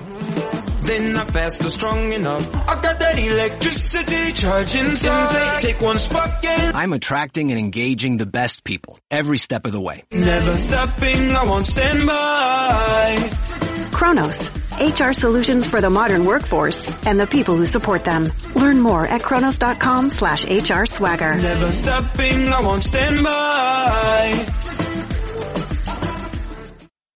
[0.87, 2.55] They're not fast or strong enough.
[2.55, 5.61] I got that electricity charging inside.
[5.61, 9.81] Take one spark and I'm attracting and engaging the best people every step of the
[9.81, 10.03] way.
[10.11, 11.35] never stopping.
[11.35, 13.87] I won't stand by.
[13.91, 18.31] Kronos, HR solutions for the modern workforce and the people who support them.
[18.55, 21.35] Learn more at kronos.com slash HR swagger.
[21.35, 22.47] Never stopping.
[22.47, 24.45] I won't stand by.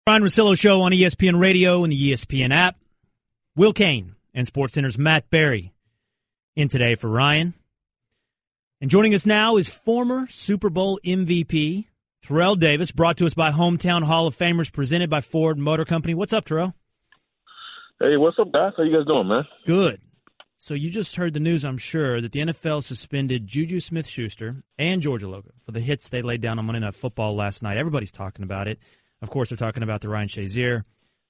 [0.08, 2.81] Ryen Russillo Show on ESPN Radio and the ESPN app.
[3.56, 5.74] Will Cain and SportsCenter's Matt Barrie
[6.56, 7.54] in today for Ryen.
[8.80, 11.86] And joining us now is former Super Bowl MVP
[12.22, 16.14] Terrell Davis, brought to us by Hometown Hall of Famers, presented by Ford Motor Company.
[16.14, 16.76] What's up, Terrell?
[18.00, 18.74] Hey, what's up, guys?
[18.78, 19.46] How you guys doing, man?
[19.66, 20.00] Good.
[20.56, 25.02] So you just heard the news, I'm sure, that the NFL suspended Juju Smith-Schuster and
[25.02, 27.78] George Iloka for the hits they laid down on Monday Night Football last night.
[27.78, 28.78] Everybody's talking about it.
[29.22, 30.84] Of course, they're talking about the Ryan Shazier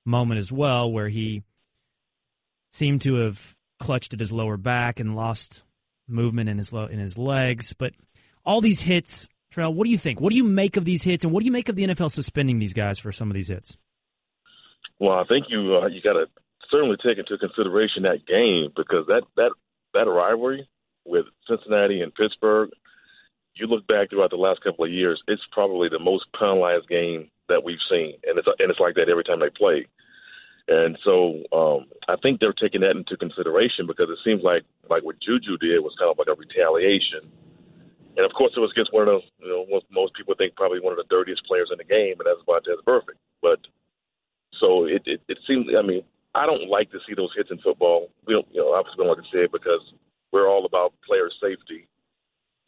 [0.06, 1.44] moment as well, where he
[2.72, 5.64] seemed to have clutched at his lower back and lost
[6.08, 7.74] movement in his lo- in his legs.
[7.74, 7.94] But
[8.46, 10.20] all these hits, Terrell, what do you think?
[10.20, 12.12] What do you make of these hits, and what do you make of the NFL
[12.12, 13.78] suspending these guys for some of these hits?
[15.00, 16.28] Well, I think you uh, you got to
[16.70, 19.52] certainly take into consideration that game because that that
[19.94, 20.68] that rivalry
[21.06, 22.70] with Cincinnati and Pittsburgh.
[23.56, 27.30] You look back throughout the last couple of years; it's probably the most penalized game
[27.50, 29.86] that we've seen, and it's and it's like that every time they play.
[30.68, 35.04] And so um, I think they're taking that into consideration because it seems like like
[35.04, 37.32] what Juju did was kind of like a retaliation.
[38.18, 40.56] And of course, it was against one of those, you know, what most people think
[40.56, 43.20] probably one of the dirtiest players in the game, and that's Vontaze Burfict.
[43.42, 43.60] But
[44.60, 46.04] so it, it, it seems, I mean,
[46.36, 48.10] I don't like to see those hits in football.
[48.26, 49.82] We don't, you know, obviously don't like to see it because
[50.32, 51.88] we're all about player safety,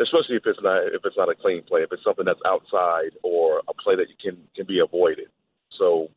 [0.02, 3.12] especially if it's not if it's not a clean play, if it's something that's outside
[3.24, 5.28] or a play that you can can be avoided.
[5.78, 6.10] So,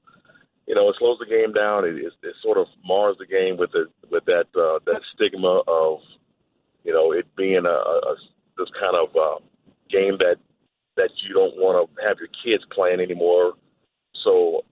[0.66, 1.84] you know, it slows the game down.
[1.84, 5.62] It, it, it sort of mars the game with the with that uh, that stigma
[5.66, 6.00] of,
[6.84, 8.14] you know, it being a, a
[8.58, 9.38] this kind of uh,
[9.90, 10.36] game that
[10.96, 13.52] that you don't want to have your kids playing anymore.
[14.24, 14.64] So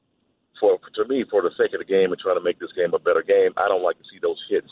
[0.58, 2.92] for to me, for the sake of the game and trying to make this game
[2.94, 4.70] a better game, I don't like to see those hits,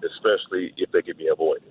[0.00, 1.68] especially if they can be avoided.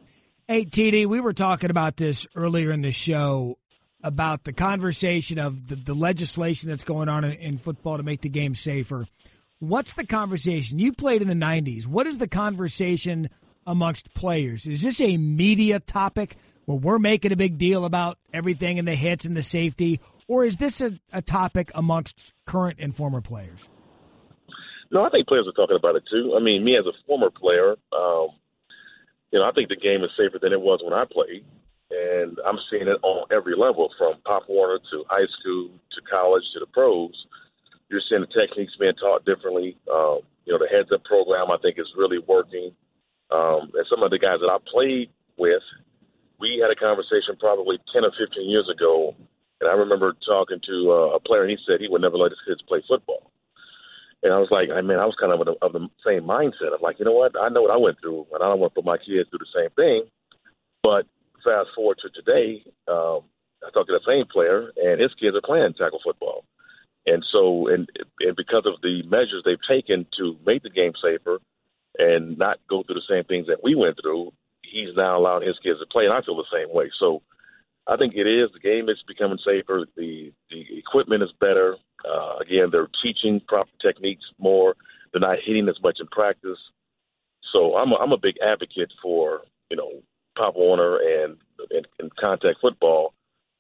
[0.48, 3.58] Hey, TD, we were talking about this earlier in the show
[4.04, 8.22] about the conversation of the, the legislation that's going on in, in football to make
[8.22, 9.08] the game safer.
[9.60, 10.78] What's the conversation?
[10.78, 11.88] You played in the 90s.
[11.88, 13.30] What is the conversation
[13.66, 14.68] amongst players?
[14.68, 16.36] Is this a media topic
[16.66, 20.44] where we're making a big deal about everything and the hits and the safety, or
[20.44, 23.68] is this a, a topic amongst current and former players?
[24.92, 26.36] No, I think players are talking about it too.
[26.38, 28.28] I mean, me as a former player, um,
[29.32, 31.44] you know, I think the game is safer than it was when I played,
[31.94, 36.44] and I'm seeing it on every level, from Pop Warner to high school to college
[36.54, 37.14] to the pros.
[37.90, 39.78] You're seeing the techniques being taught differently.
[39.92, 42.72] Um, you know, the heads up program I think is really working.
[43.32, 45.64] Um, and some of the guys that I played with,
[46.40, 49.16] we had a conversation probably 10 or 15 years ago,
[49.62, 52.34] and I remember talking to uh, a player, and he said he would never let
[52.34, 53.32] his kids play football.
[54.24, 56.24] And I was like, I mean, I was kind of of the, of the same
[56.24, 56.72] mindset.
[56.74, 57.36] I'm like, you know what?
[57.40, 59.44] I know what I went through, and I don't want to put my kids through
[59.44, 60.08] the same thing.
[60.82, 61.08] But
[61.44, 63.22] fast forward to today, um,
[63.64, 66.46] I talked to the same player, and his kids are playing tackle football.
[67.06, 67.88] And so, and,
[68.20, 71.40] and because of the measures they've taken to make the game safer
[71.98, 74.32] and not go through the same things that we went through,
[74.64, 76.90] he's now allowing his kids to play, and I feel the same way.
[77.00, 77.22] So
[77.88, 78.50] I think it is.
[78.54, 79.86] The game is becoming safer.
[79.96, 81.76] The the equipment is better.
[82.08, 84.76] Uh, again, they're teaching proper techniques more.
[85.12, 86.58] They're not hitting as much in practice.
[87.52, 90.02] So I'm a, I'm a big advocate for you know
[90.38, 91.38] Pop Warner and,
[91.70, 93.14] and and contact football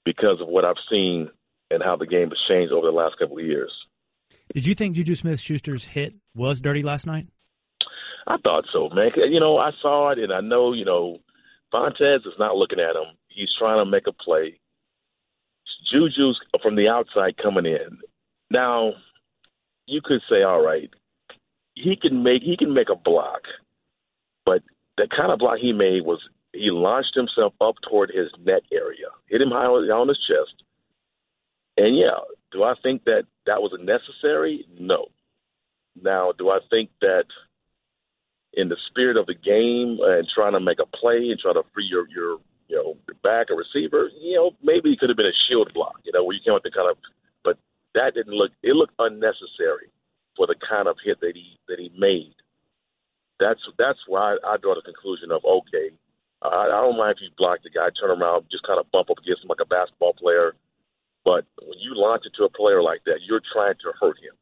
[0.05, 1.29] because of what I've seen
[1.71, 3.71] and how the game has changed over the last couple of years.
[4.53, 7.27] Did you think Juju Smith Schuster's hit was dirty last night?
[8.27, 9.11] I thought so, man.
[9.15, 11.19] You know, I saw it, and I know, you know,
[11.73, 13.15] Vontaze is not looking at him.
[13.27, 14.59] He's trying to make a play.
[15.91, 17.99] Juju's from the outside coming in.
[18.49, 18.93] Now,
[19.85, 20.89] you could say, all right,
[21.75, 23.41] he can make he can make a block,
[24.45, 24.61] but
[24.97, 26.19] the kind of block he made was
[26.53, 30.63] he launched himself up toward his neck area, hit him high on his chest.
[31.77, 34.65] And yeah, do I think that that was necessary?
[34.79, 35.07] No.
[36.01, 37.25] Now, do I think that
[38.53, 41.63] in the spirit of the game and trying to make a play and try to
[41.73, 42.37] free your your
[42.67, 45.73] you know your back or receiver, you know maybe it could have been a shield
[45.73, 46.97] block, you know, where you came up the kind of,
[47.43, 47.57] but
[47.95, 49.89] that didn't look it looked unnecessary
[50.37, 52.35] for the kind of hit that he that he made.
[53.39, 55.89] That's that's why I, I draw the conclusion of okay,
[56.43, 59.09] I, I don't mind if you block the guy, turn around, just kind of bump
[59.09, 60.55] up against him like a basketball player.
[61.23, 64.35] But when you launch it to a player like that, you're trying to hurt him.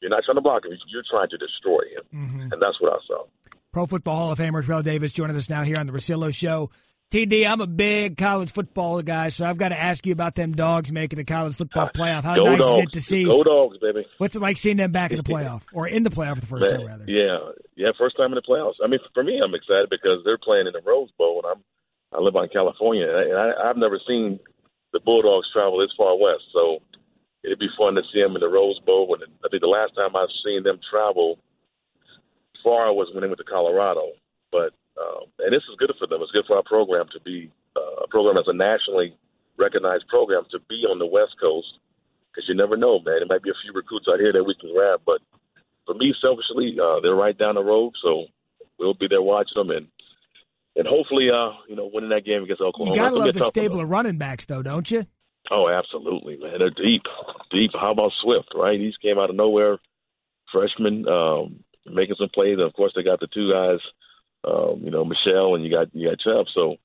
[0.00, 0.72] You're not trying to block him.
[0.88, 2.04] You're trying to destroy him.
[2.12, 2.52] Mm-hmm.
[2.52, 3.24] And that's what I saw.
[3.72, 6.70] Pro Football Hall of Famer Terrell Davis joining us now here on the Russillo Show.
[7.14, 10.50] TD, I'm a big college football guy, so I've got to ask you about them
[10.50, 12.24] dogs making the college football ah, playoff.
[12.24, 12.78] How Go nice dogs.
[12.78, 13.24] is it to see?
[13.24, 14.04] Go dogs, baby.
[14.18, 16.46] What's it like seeing them back in the playoff or in the playoff for the
[16.48, 17.04] first Man, time, rather?
[17.06, 17.38] Yeah,
[17.76, 18.82] yeah, first time in the playoffs.
[18.82, 22.18] I mean, for me, I'm excited because they're playing in the Rose Bowl, and I'm
[22.18, 24.40] I live out in California, and I, I've never seen
[24.92, 26.42] the Bulldogs travel this far west.
[26.52, 26.82] So
[27.44, 29.14] it'd be fun to see them in the Rose Bowl.
[29.14, 31.38] And I think the last time I've seen them travel
[32.64, 34.18] far was when they went to Colorado.
[34.50, 36.20] But um, and this is good for them.
[36.22, 39.16] It's good for our program to be uh, a program that's a nationally
[39.56, 41.78] recognized program to be on the West Coast
[42.30, 43.20] because you never know, man.
[43.20, 45.20] There might be a few recruits out here that we can grab, but
[45.86, 48.26] for me, selfishly, uh, they're right down the road, so
[48.78, 49.88] we'll be there watching them and
[50.76, 52.96] and hopefully, uh, you know, winning that game against Oklahoma.
[52.96, 55.06] You gotta love a the stable of running backs, though, don't you?
[55.50, 56.58] Oh, absolutely, man.
[56.58, 57.02] They're deep,
[57.50, 57.70] deep.
[57.74, 58.48] How about Swift?
[58.54, 59.78] Right, he's came out of nowhere,
[60.50, 62.54] freshman, um, making some plays.
[62.54, 63.78] And of course, they got the two guys,
[64.46, 66.46] um, you know, Michel and you got you got Chubb.
[66.54, 66.76] So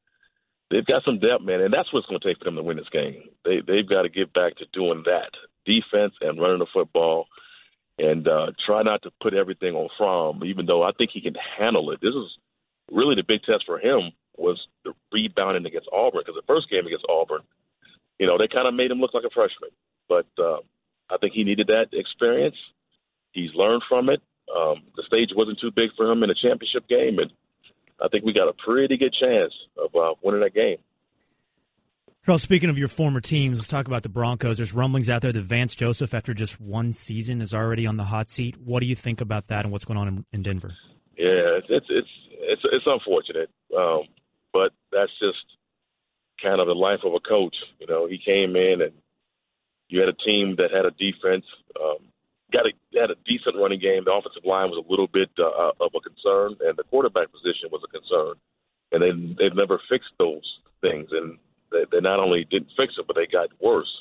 [0.69, 2.78] they've got some depth, man, and that's what's going to take for them to win
[2.78, 3.24] this game.
[3.45, 5.32] They they've got to get back to doing that
[5.65, 7.28] defense and running the football,
[7.98, 10.43] and uh, try not to put everything on Fromm.
[10.45, 12.02] Even though I think he can handle it.
[12.02, 12.38] This is
[12.91, 16.88] really the big test for him was the rebounding against Auburn because the first game
[16.88, 17.41] against Auburn
[18.19, 19.72] you know, they kind of made him look like a freshman.
[20.08, 20.60] But uh,
[21.10, 22.58] I think he needed that experience.
[23.32, 24.22] He's learned from it.
[24.54, 27.32] Um, the stage wasn't too big for him in a championship game, and
[28.01, 30.77] I think we got a pretty good chance of uh, winning that game.
[32.25, 34.57] Charles, speaking of your former teams, let's talk about the Broncos.
[34.57, 38.03] There's rumblings out there that Vance Joseph, after just one season, is already on the
[38.03, 38.57] hot seat.
[38.57, 40.71] What do you think about that and what's going on in, in Denver?
[41.17, 42.09] Yeah, it's it's it's
[42.39, 44.03] it's, it's unfortunate, um,
[44.53, 45.43] but that's just
[46.41, 47.55] kind of the life of a coach.
[47.79, 48.93] You know, he came in and
[49.88, 51.45] you had a team that had a defense,
[51.81, 51.97] um,
[52.51, 54.03] got a had a decent running game.
[54.05, 57.69] The offensive line was a little bit uh, of a concern, and the quarterback position
[57.71, 58.35] was a concern.
[58.91, 60.45] And they they've never fixed those
[60.81, 61.38] things, and
[61.71, 63.91] they, they not only didn't fix it, but they got worse.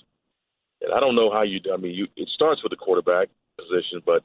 [0.80, 1.60] And I don't know how you.
[1.72, 4.24] I mean, you it starts with the quarterback position, but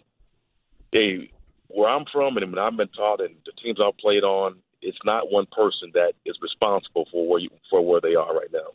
[0.92, 1.30] they
[1.68, 4.98] where I'm from, and when I've been taught, and the teams I've played on, it's
[5.04, 8.72] not one person that is responsible for where you, for where they are right now.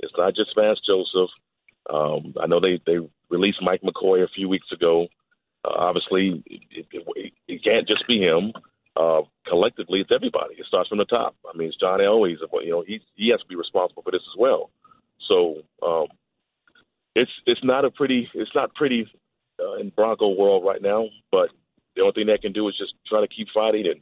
[0.00, 1.30] It's not just Vance Joseph.
[1.88, 2.98] Um, I know they they
[3.32, 5.08] released Mike McCoy a few weeks ago.
[5.64, 8.52] Uh, obviously, it, it, it can't just be him.
[8.94, 10.54] Uh, collectively, it's everybody.
[10.56, 11.34] It starts from the top.
[11.52, 12.36] I mean, it's John Elway.
[12.64, 14.70] You know, he he has to be responsible for this as well.
[15.28, 16.08] So um,
[17.14, 19.10] it's it's not a pretty it's not pretty
[19.58, 21.08] uh, in Bronco world right now.
[21.30, 21.48] But
[21.96, 24.00] the only thing they can do is just try to keep fighting and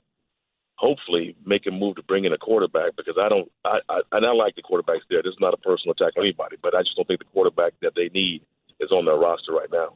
[0.75, 4.27] hopefully make a move to bring in a quarterback because I don't I, I and
[4.27, 5.23] I like the quarterbacks there.
[5.23, 7.75] This is not a personal attack on anybody, but I just don't think the quarterback
[7.83, 8.43] that they need
[8.81, 9.95] is on their roster right now.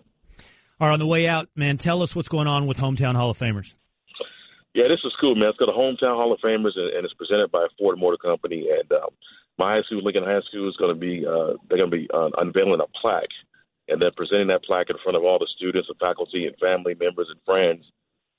[0.80, 3.30] All right, on the way out, man, tell us what's going on with Hometown Hall
[3.30, 3.74] of Famers.
[4.74, 5.50] Yeah, this is cool, man.
[5.50, 8.66] It's got a hometown Hall of Famers, and, and it's presented by Ford Motor Company.
[8.68, 9.10] And um,
[9.56, 12.08] my high school, Lincoln High School, is going to be uh, they're going to be
[12.12, 13.30] uh, unveiling a plaque,
[13.86, 16.96] and they're presenting that plaque in front of all the students and faculty and family
[16.98, 17.84] members and friends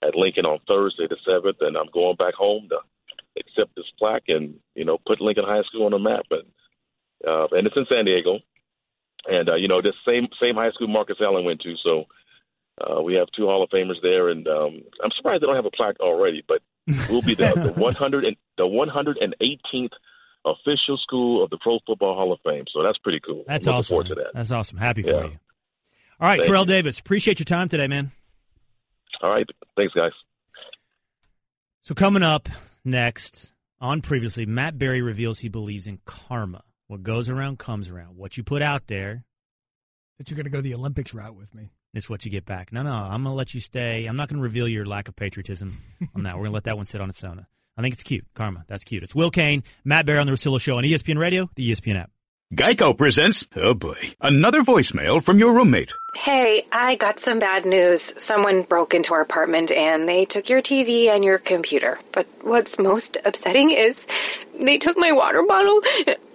[0.04, 1.58] at Lincoln on Thursday the seventh.
[1.62, 2.80] And I'm going back home to
[3.40, 6.28] accept this plaque and you know put Lincoln High School on the map.
[6.32, 6.52] And
[7.24, 8.40] uh, and it's in San Diego,
[9.28, 12.06] and uh, you know this same same high school Marcus Allen went to, so.
[12.78, 15.64] Uh, we have two Hall of Famers there, and um, I'm surprised they don't have
[15.66, 16.44] a plaque already.
[16.46, 16.62] But
[17.10, 19.92] we'll be the, the 100 and the 118th
[20.44, 22.66] official school of the Pro Football Hall of Fame.
[22.74, 23.46] So that's pretty cool.
[23.48, 23.94] That's looking awesome.
[23.94, 24.32] Forward to that.
[24.34, 24.78] That's awesome.
[24.78, 25.24] Happy for Yeah.
[25.28, 25.40] you.
[26.20, 26.68] All right, Thank Terrell you.
[26.68, 28.12] Davis, appreciate your time today, man.
[29.22, 30.12] All right, thanks, guys.
[31.82, 32.50] So coming up
[32.84, 36.66] next on previously, Matt Barrie reveals he believes in karma.
[36.88, 38.16] What goes around comes around.
[38.16, 39.24] What you put out there
[40.18, 41.72] That you're going to go the Olympics route with me.
[41.96, 42.74] It's what you get back.
[42.74, 44.06] No, no, I'm gonna let you stay.
[44.06, 45.82] I'm not gonna reveal your lack of patriotism
[46.14, 46.36] on that.
[46.36, 47.46] We're gonna let that one sit on its own.
[47.78, 48.26] I think it's cute.
[48.36, 48.66] Karma.
[48.68, 49.02] That's cute.
[49.02, 52.12] It's Will Cain, Matt Barrie on the Russillo Show on ESPN Radio, the ESPN app.
[52.54, 55.92] Geico presents, oh boy, another voicemail from your roommate.
[56.16, 58.14] Hey, I got some bad news.
[58.20, 61.98] Someone broke into our apartment and they took your TV and your computer.
[62.14, 63.98] But what's most upsetting is
[64.60, 65.82] they took my water bottle.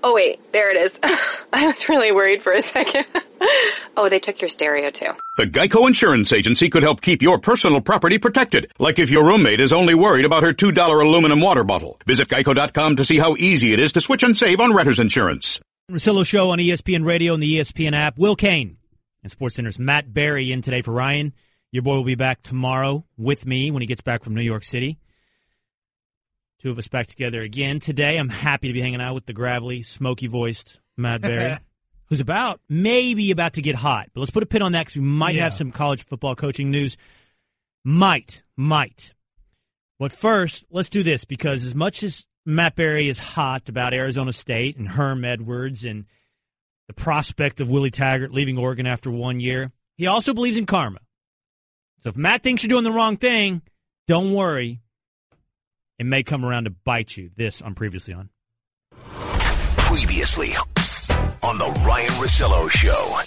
[0.02, 0.98] Oh wait, there it is.
[1.52, 3.06] I was really worried for a second.
[3.96, 5.12] oh, they took your stereo too.
[5.38, 9.60] The Geico Insurance Agency could help keep your personal property protected, like if your roommate
[9.60, 12.00] is only worried about her $2 aluminum water bottle.
[12.04, 15.60] Visit geico.com to see how easy it is to switch and save on renter's insurance.
[15.90, 18.18] Russillo Show on ESPN Radio and the ESPN app.
[18.18, 18.76] Will Cain
[19.22, 21.33] and SportsCenter's Matt Barrie in today for Ryen.
[21.72, 24.64] Your boy will be back tomorrow with me when he gets back from New York
[24.64, 24.98] City.
[26.61, 28.18] Two of us back together again today.
[28.18, 31.59] I'm happy to be hanging out with the gravelly, smoky voiced Matt Barrie,
[32.07, 34.09] who's about maybe about to get hot.
[34.12, 35.44] But let's put a pin on that because we might Yeah.
[35.44, 36.96] have some college football coaching news.
[37.85, 39.14] Might, might.
[39.98, 44.32] But first, let's do this because as much as Matt Barrie is hot about Arizona
[44.32, 46.06] State and Herm Edwards and
[46.88, 50.98] the prospect of Willie Taggart leaving Oregon after one year, he also believes in karma.
[52.00, 53.62] So if Matt thinks you're doing the wrong thing,
[54.08, 54.80] don't worry.
[56.00, 57.30] It may come around to bite you.
[57.36, 58.30] This on Previously On.
[59.76, 60.54] Previously
[61.42, 63.20] on the Ryen Russillo Show.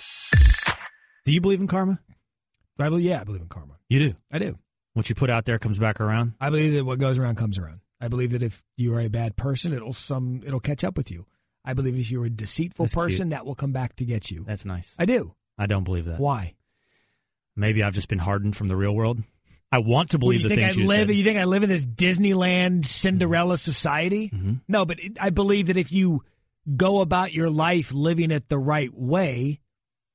[1.24, 2.00] Do you believe in karma?
[2.78, 3.76] I believe, yeah, I believe in karma.
[3.88, 4.16] You do.
[4.32, 4.58] I do.
[4.94, 6.34] What you put out there comes back around.
[6.42, 7.80] I believe that what goes around comes around.
[8.04, 11.10] I believe that if you are a bad person, it'll some it'll catch up with
[11.10, 11.26] you.
[11.64, 13.06] I believe if you're a deceitful That's cute.
[13.06, 14.44] person, that will come back to get you.
[14.46, 14.94] That's nice.
[15.00, 15.34] I do.
[15.58, 16.20] I don't believe that.
[16.20, 16.56] Why?
[17.56, 19.24] Maybe I've just been hardened from the real world.
[19.72, 21.08] I want to believe you the think I things you live?
[21.08, 21.16] said.
[21.16, 24.30] You think I live in this Disneyland Cinderella society?
[24.30, 24.54] Mm-hmm.
[24.68, 26.24] No, but it, I believe that if you
[26.76, 29.62] go about your life living it the right way,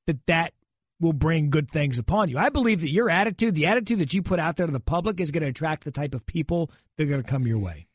[0.07, 0.53] that that
[0.99, 2.37] will bring good things upon you.
[2.37, 5.19] I believe that your attitude, the attitude that you put out there to the public,
[5.19, 7.87] is going to attract the type of people that are going to come your way.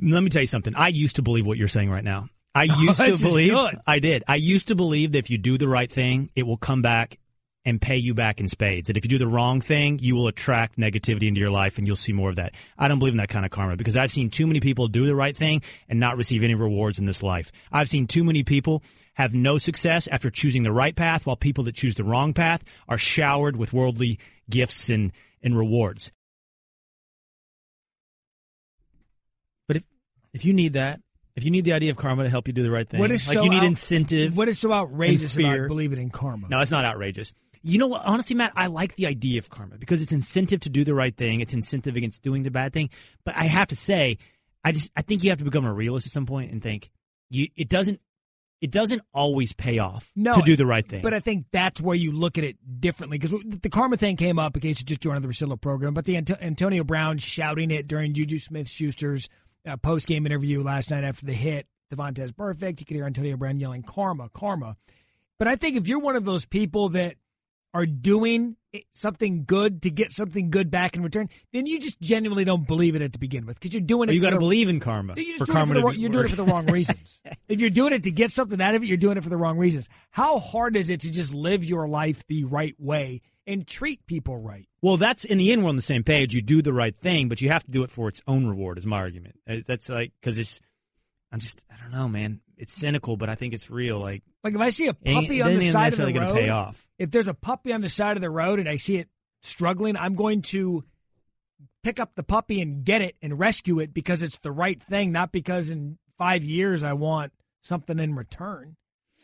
[0.00, 0.74] Let me tell you something.
[0.74, 2.28] I used to believe what you're saying right now.
[2.54, 3.54] I Oh, used to believe.
[3.86, 4.24] I did.
[4.28, 7.18] I used to believe that if you do the right thing, it will come back
[7.66, 8.88] and pay you back in spades.
[8.88, 11.86] That if you do the wrong thing, you will attract negativity into your life and
[11.86, 12.52] you'll see more of that.
[12.78, 15.06] I don't believe in that kind of karma because I've seen too many people do
[15.06, 17.50] the right thing and not receive any rewards in this life.
[17.72, 18.82] I've seen too many people
[19.14, 22.62] have no success after choosing the right path while people that choose the wrong path
[22.88, 24.18] are showered with worldly
[24.50, 26.12] gifts and, and rewards.
[29.68, 29.82] But if
[30.32, 31.00] if you need that,
[31.36, 33.10] if you need the idea of karma to help you do the right thing, What
[33.10, 34.36] is like so you need out- incentive.
[34.36, 36.48] What is so outrageous about believing in karma?
[36.48, 37.32] No, it's not outrageous.
[37.64, 38.02] You know what?
[38.04, 41.16] Honestly, Matt, I like the idea of karma because it's incentive to do the right
[41.16, 41.40] thing.
[41.40, 42.90] It's incentive against doing the bad thing.
[43.24, 44.18] But I have to say,
[44.62, 46.90] I just I think you have to become a realist at some point and think
[47.30, 48.00] you it doesn't
[48.60, 51.02] it doesn't always pay off no, to do the right thing.
[51.02, 54.38] But I think that's where you look at it differently because the karma thing came
[54.38, 55.94] up in case you just joined the Russillo program.
[55.94, 59.28] But the Ant- Antonio Brown shouting it during JuJu Smith-Schuster's
[59.66, 62.80] uh, post game interview last night after the hit, Vontaze Burfict.
[62.80, 64.76] You could hear Antonio Brown yelling karma, karma.
[65.38, 67.16] But I think if you're one of those people that
[67.74, 68.56] are doing
[68.94, 72.94] something good to get something good back in return, then you just genuinely don't believe
[72.94, 74.10] in it at to begin with because you're doing it.
[74.10, 75.98] Well, you got to believe in karma You're, for doing it karma for the, to
[75.98, 77.20] you're doing it for the wrong reasons.
[77.48, 79.36] if you're doing it to get something out of it, you're doing it for the
[79.36, 79.88] wrong reasons.
[80.10, 84.38] How hard is it to just live your life the right way and treat people
[84.38, 84.68] right?
[84.80, 86.32] Well, that's in the end, we're on the same page.
[86.32, 88.78] You do the right thing, but you have to do it for its own reward.
[88.78, 89.38] Is my argument.
[89.48, 90.60] Uh, That's like because it's.
[91.32, 91.64] I'm just.
[91.70, 92.40] I don't know, man.
[92.64, 93.98] It's cynical, but I think it's real.
[94.00, 96.86] Like, Like if I see a puppy on the side of the road, pay off.
[96.98, 99.08] if there's a puppy on the side of the road and I see it
[99.42, 100.82] struggling, I'm going to
[101.82, 105.12] pick up the puppy and get it and rescue it because it's the right thing,
[105.12, 108.76] not because in five years I want something in return.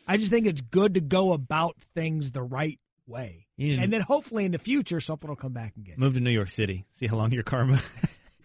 [0.07, 3.47] I just think it's good to go about things the right way.
[3.57, 5.99] You need and then hopefully in the future something will come back and get you.
[5.99, 6.85] move to New York City.
[6.91, 7.81] See how long your karma.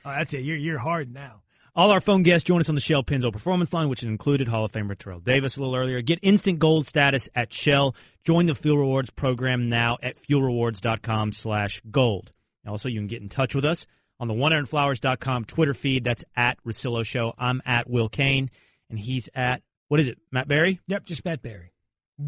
[0.07, 0.45] Oh, that's it.
[0.45, 1.43] You're you're hard now.
[1.77, 4.65] All our phone guests join us on the Shell Pennzoil Performance Line, which included Hall
[4.65, 6.01] of Famer Terrell Davis a little earlier.
[6.01, 7.95] Get instant gold status at Shell.
[8.25, 12.33] Join the Fuel Rewards program now at fuelrewards.com slash gold.
[12.67, 13.85] Also, you can get in touch with us
[14.19, 16.03] on the 100flowers.com Twitter feed.
[16.03, 17.35] That's at Russillo Show.
[17.39, 18.49] I'm at Will Cain,
[18.89, 20.81] and he's at, what is it, Matt Barrie?
[20.89, 21.73] Yep, just Matt Barrie.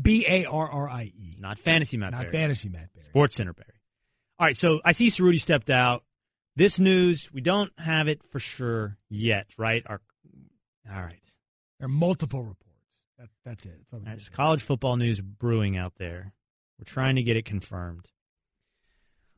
[0.03, 1.37] B A R R I E.
[1.41, 2.33] Not fantasy Matt Not Barry.
[2.33, 3.07] fantasy Matt Berry.
[3.07, 3.73] Sports Center Barry.
[4.39, 6.05] All right, so I see Cerruti stepped out.
[6.59, 9.85] This news, we don't have it for sure yet, right?
[9.87, 10.01] Our,
[10.93, 11.23] all right.
[11.79, 12.83] There are multiple reports.
[13.17, 13.79] That, that's it.
[13.79, 16.33] That's All right, can There's college football news brewing out there.
[16.77, 18.07] We're trying to get it confirmed.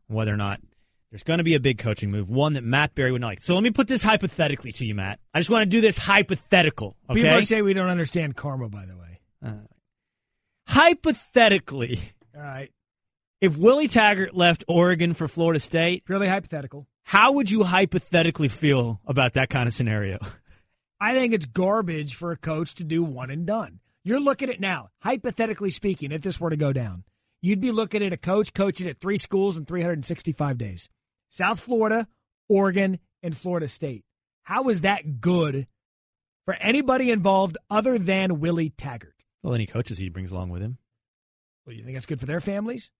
[0.06, 0.60] Whether or not
[1.10, 3.42] there's going to be a big coaching move, one that Matt Barrie would not like.
[3.42, 5.20] So let me put this hypothetically to you, Matt.
[5.34, 7.20] I just want to do this hypothetical, okay?
[7.20, 9.20] People say we don't understand karma, by the way.
[9.44, 9.66] Uh,
[10.66, 12.00] hypothetically,
[12.34, 12.70] All right.
[13.40, 16.86] If Willie Taggart left Oregon for Florida State, Purely hypothetical.
[17.04, 20.18] how would you hypothetically feel about that kind of scenario?
[21.00, 23.80] I think it's garbage for a coach to do one and done.
[24.04, 27.04] You're looking at now, hypothetically speaking, if this were to go down,
[27.40, 30.88] you'd be looking at a coach coaching at three schools in 365 days
[31.30, 32.06] South Florida,
[32.48, 34.04] Oregon, and Florida State.
[34.42, 35.66] How is that good
[36.44, 39.14] for anybody involved other than Willie Taggart?
[39.42, 40.76] Well, any coaches he brings along with him.
[41.64, 42.90] Well, you think that's good for their families?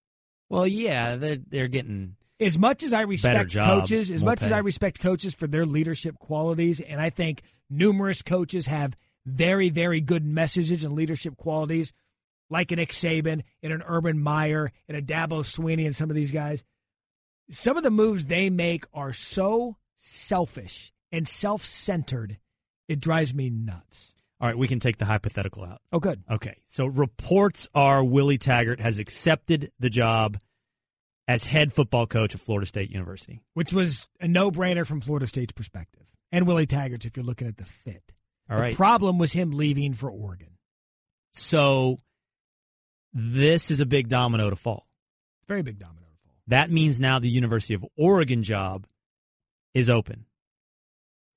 [0.51, 4.51] Well, yeah, they're, they're getting as much as I respect jobs, coaches, as much as.
[4.51, 10.01] I respect coaches for their leadership qualities, and I think numerous coaches have very, very
[10.01, 11.93] good messages and leadership qualities,
[12.51, 16.17] like an Nick Saban and an Urban Meyer and a Dabo Swinney and some of
[16.17, 16.65] these guys.
[17.51, 22.39] Some of the moves they make are so selfish and self-centered,
[22.89, 24.15] it drives me nuts.
[24.41, 25.83] All right, we can take the hypothetical out.
[25.93, 26.23] Oh, good.
[26.31, 30.39] Okay, so reports are Willie Taggart has accepted the job
[31.29, 33.43] as head football coach of Florida State University.
[33.53, 37.59] Which was a no-brainer from Florida State's perspective, and Willie Taggart's if you're looking at
[37.59, 38.03] the fit.
[38.49, 38.75] All the right.
[38.75, 40.57] problem was him leaving for Oregon.
[41.33, 41.99] So
[43.13, 44.87] this is a big domino to fall.
[45.49, 46.01] Very big domino.
[46.01, 46.35] To fall.
[46.49, 48.87] That means now the University of Oregon job
[49.75, 50.25] is open.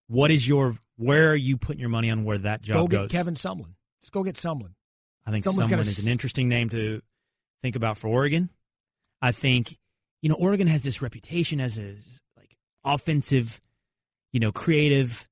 [0.07, 2.97] What is your where are you putting your money on where that job go get
[2.97, 3.11] goes?
[3.11, 3.73] Kevin Sumlin.
[4.01, 4.73] Let's go get Sumlin.
[5.25, 7.01] I think Someone's gotta is an interesting name to
[7.61, 8.49] think about for Oregon.
[9.21, 9.77] I think
[10.21, 11.95] you know Oregon has this reputation as a
[12.37, 13.61] like offensive,
[14.31, 15.25] you know, creative,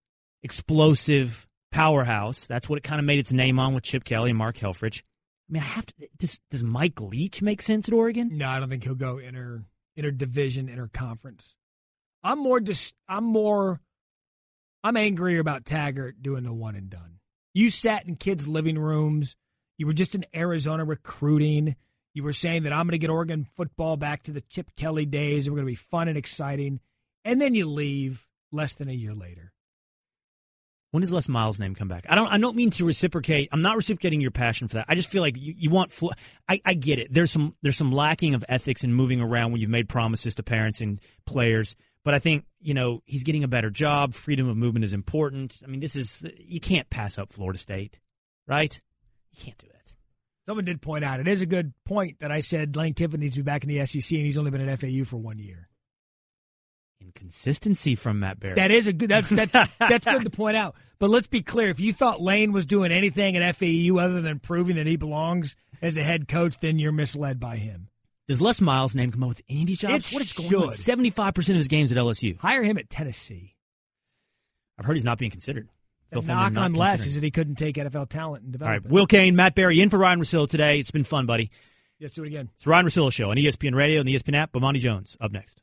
[0.43, 2.45] explosive powerhouse.
[2.45, 5.01] That's what it kind of made its name on with Chip Kelly and Mark Helfrich.
[5.49, 5.93] I mean, I have to.
[6.17, 8.37] Does does Mike Leach make sense at Oregon?
[8.37, 9.65] No, I don't think he'll go inter
[9.99, 11.53] interdivision, interconference.
[12.23, 13.81] I'm more just I'm more
[14.83, 17.19] I'm angrier about Taggart doing the one and done.
[17.53, 19.35] You sat in kids' living rooms.
[19.77, 21.75] You were just in Arizona recruiting.
[22.13, 25.05] You were saying that I'm going to get Oregon football back to the Chip Kelly
[25.05, 25.49] days.
[25.49, 26.79] We're going to be fun and exciting.
[27.23, 29.53] And then you leave less than a year later.
[30.91, 32.05] When does Les Miles' name come back?
[32.09, 32.27] I don't.
[32.27, 33.47] I don't mean to reciprocate.
[33.53, 34.87] I'm not reciprocating your passion for that.
[34.89, 35.97] I just feel like you, you want.
[36.49, 37.13] I, I get it.
[37.13, 37.55] There's some.
[37.61, 40.99] There's some lacking of ethics in moving around when you've made promises to parents and
[41.25, 41.77] players.
[42.03, 44.13] But I think you know he's getting a better job.
[44.13, 45.61] Freedom of movement is important.
[45.63, 47.99] I mean, this is you can't pass up Florida State,
[48.47, 48.79] right?
[49.31, 49.95] You can't do it.
[50.47, 53.35] Someone did point out it is a good point that I said Lane Kiffin needs
[53.35, 55.67] to be back in the SEC, and he's only been at FAU for one year.
[56.99, 58.55] Inconsistency from Matt Barrie.
[58.55, 59.09] That is a good.
[59.09, 60.75] That's that's that's good to point out.
[60.99, 64.39] But let's be clear: if you thought Lane was doing anything at FAU other than
[64.39, 67.89] proving that he belongs as a head coach, then you're misled by him.
[68.31, 70.09] Does Les Miles' name come up with any of these jobs?
[70.09, 70.71] It what is going on?
[70.71, 72.37] Seventy five percent of his games at LSU.
[72.39, 73.57] Hire him at Tennessee.
[74.79, 75.67] I've heard he's not being considered.
[76.11, 78.89] The knock on Les is that he couldn't take NFL talent and develop right, it.
[78.89, 80.79] Will Cain, Matt Barrie, in for Ryen Russillo today.
[80.79, 81.51] It's been fun, buddy.
[81.99, 82.49] Let's do it again.
[82.55, 84.53] It's Ryen Russillo Show on ESPN Radio and the ESPN app.
[84.53, 85.61] Bomani Jones up next.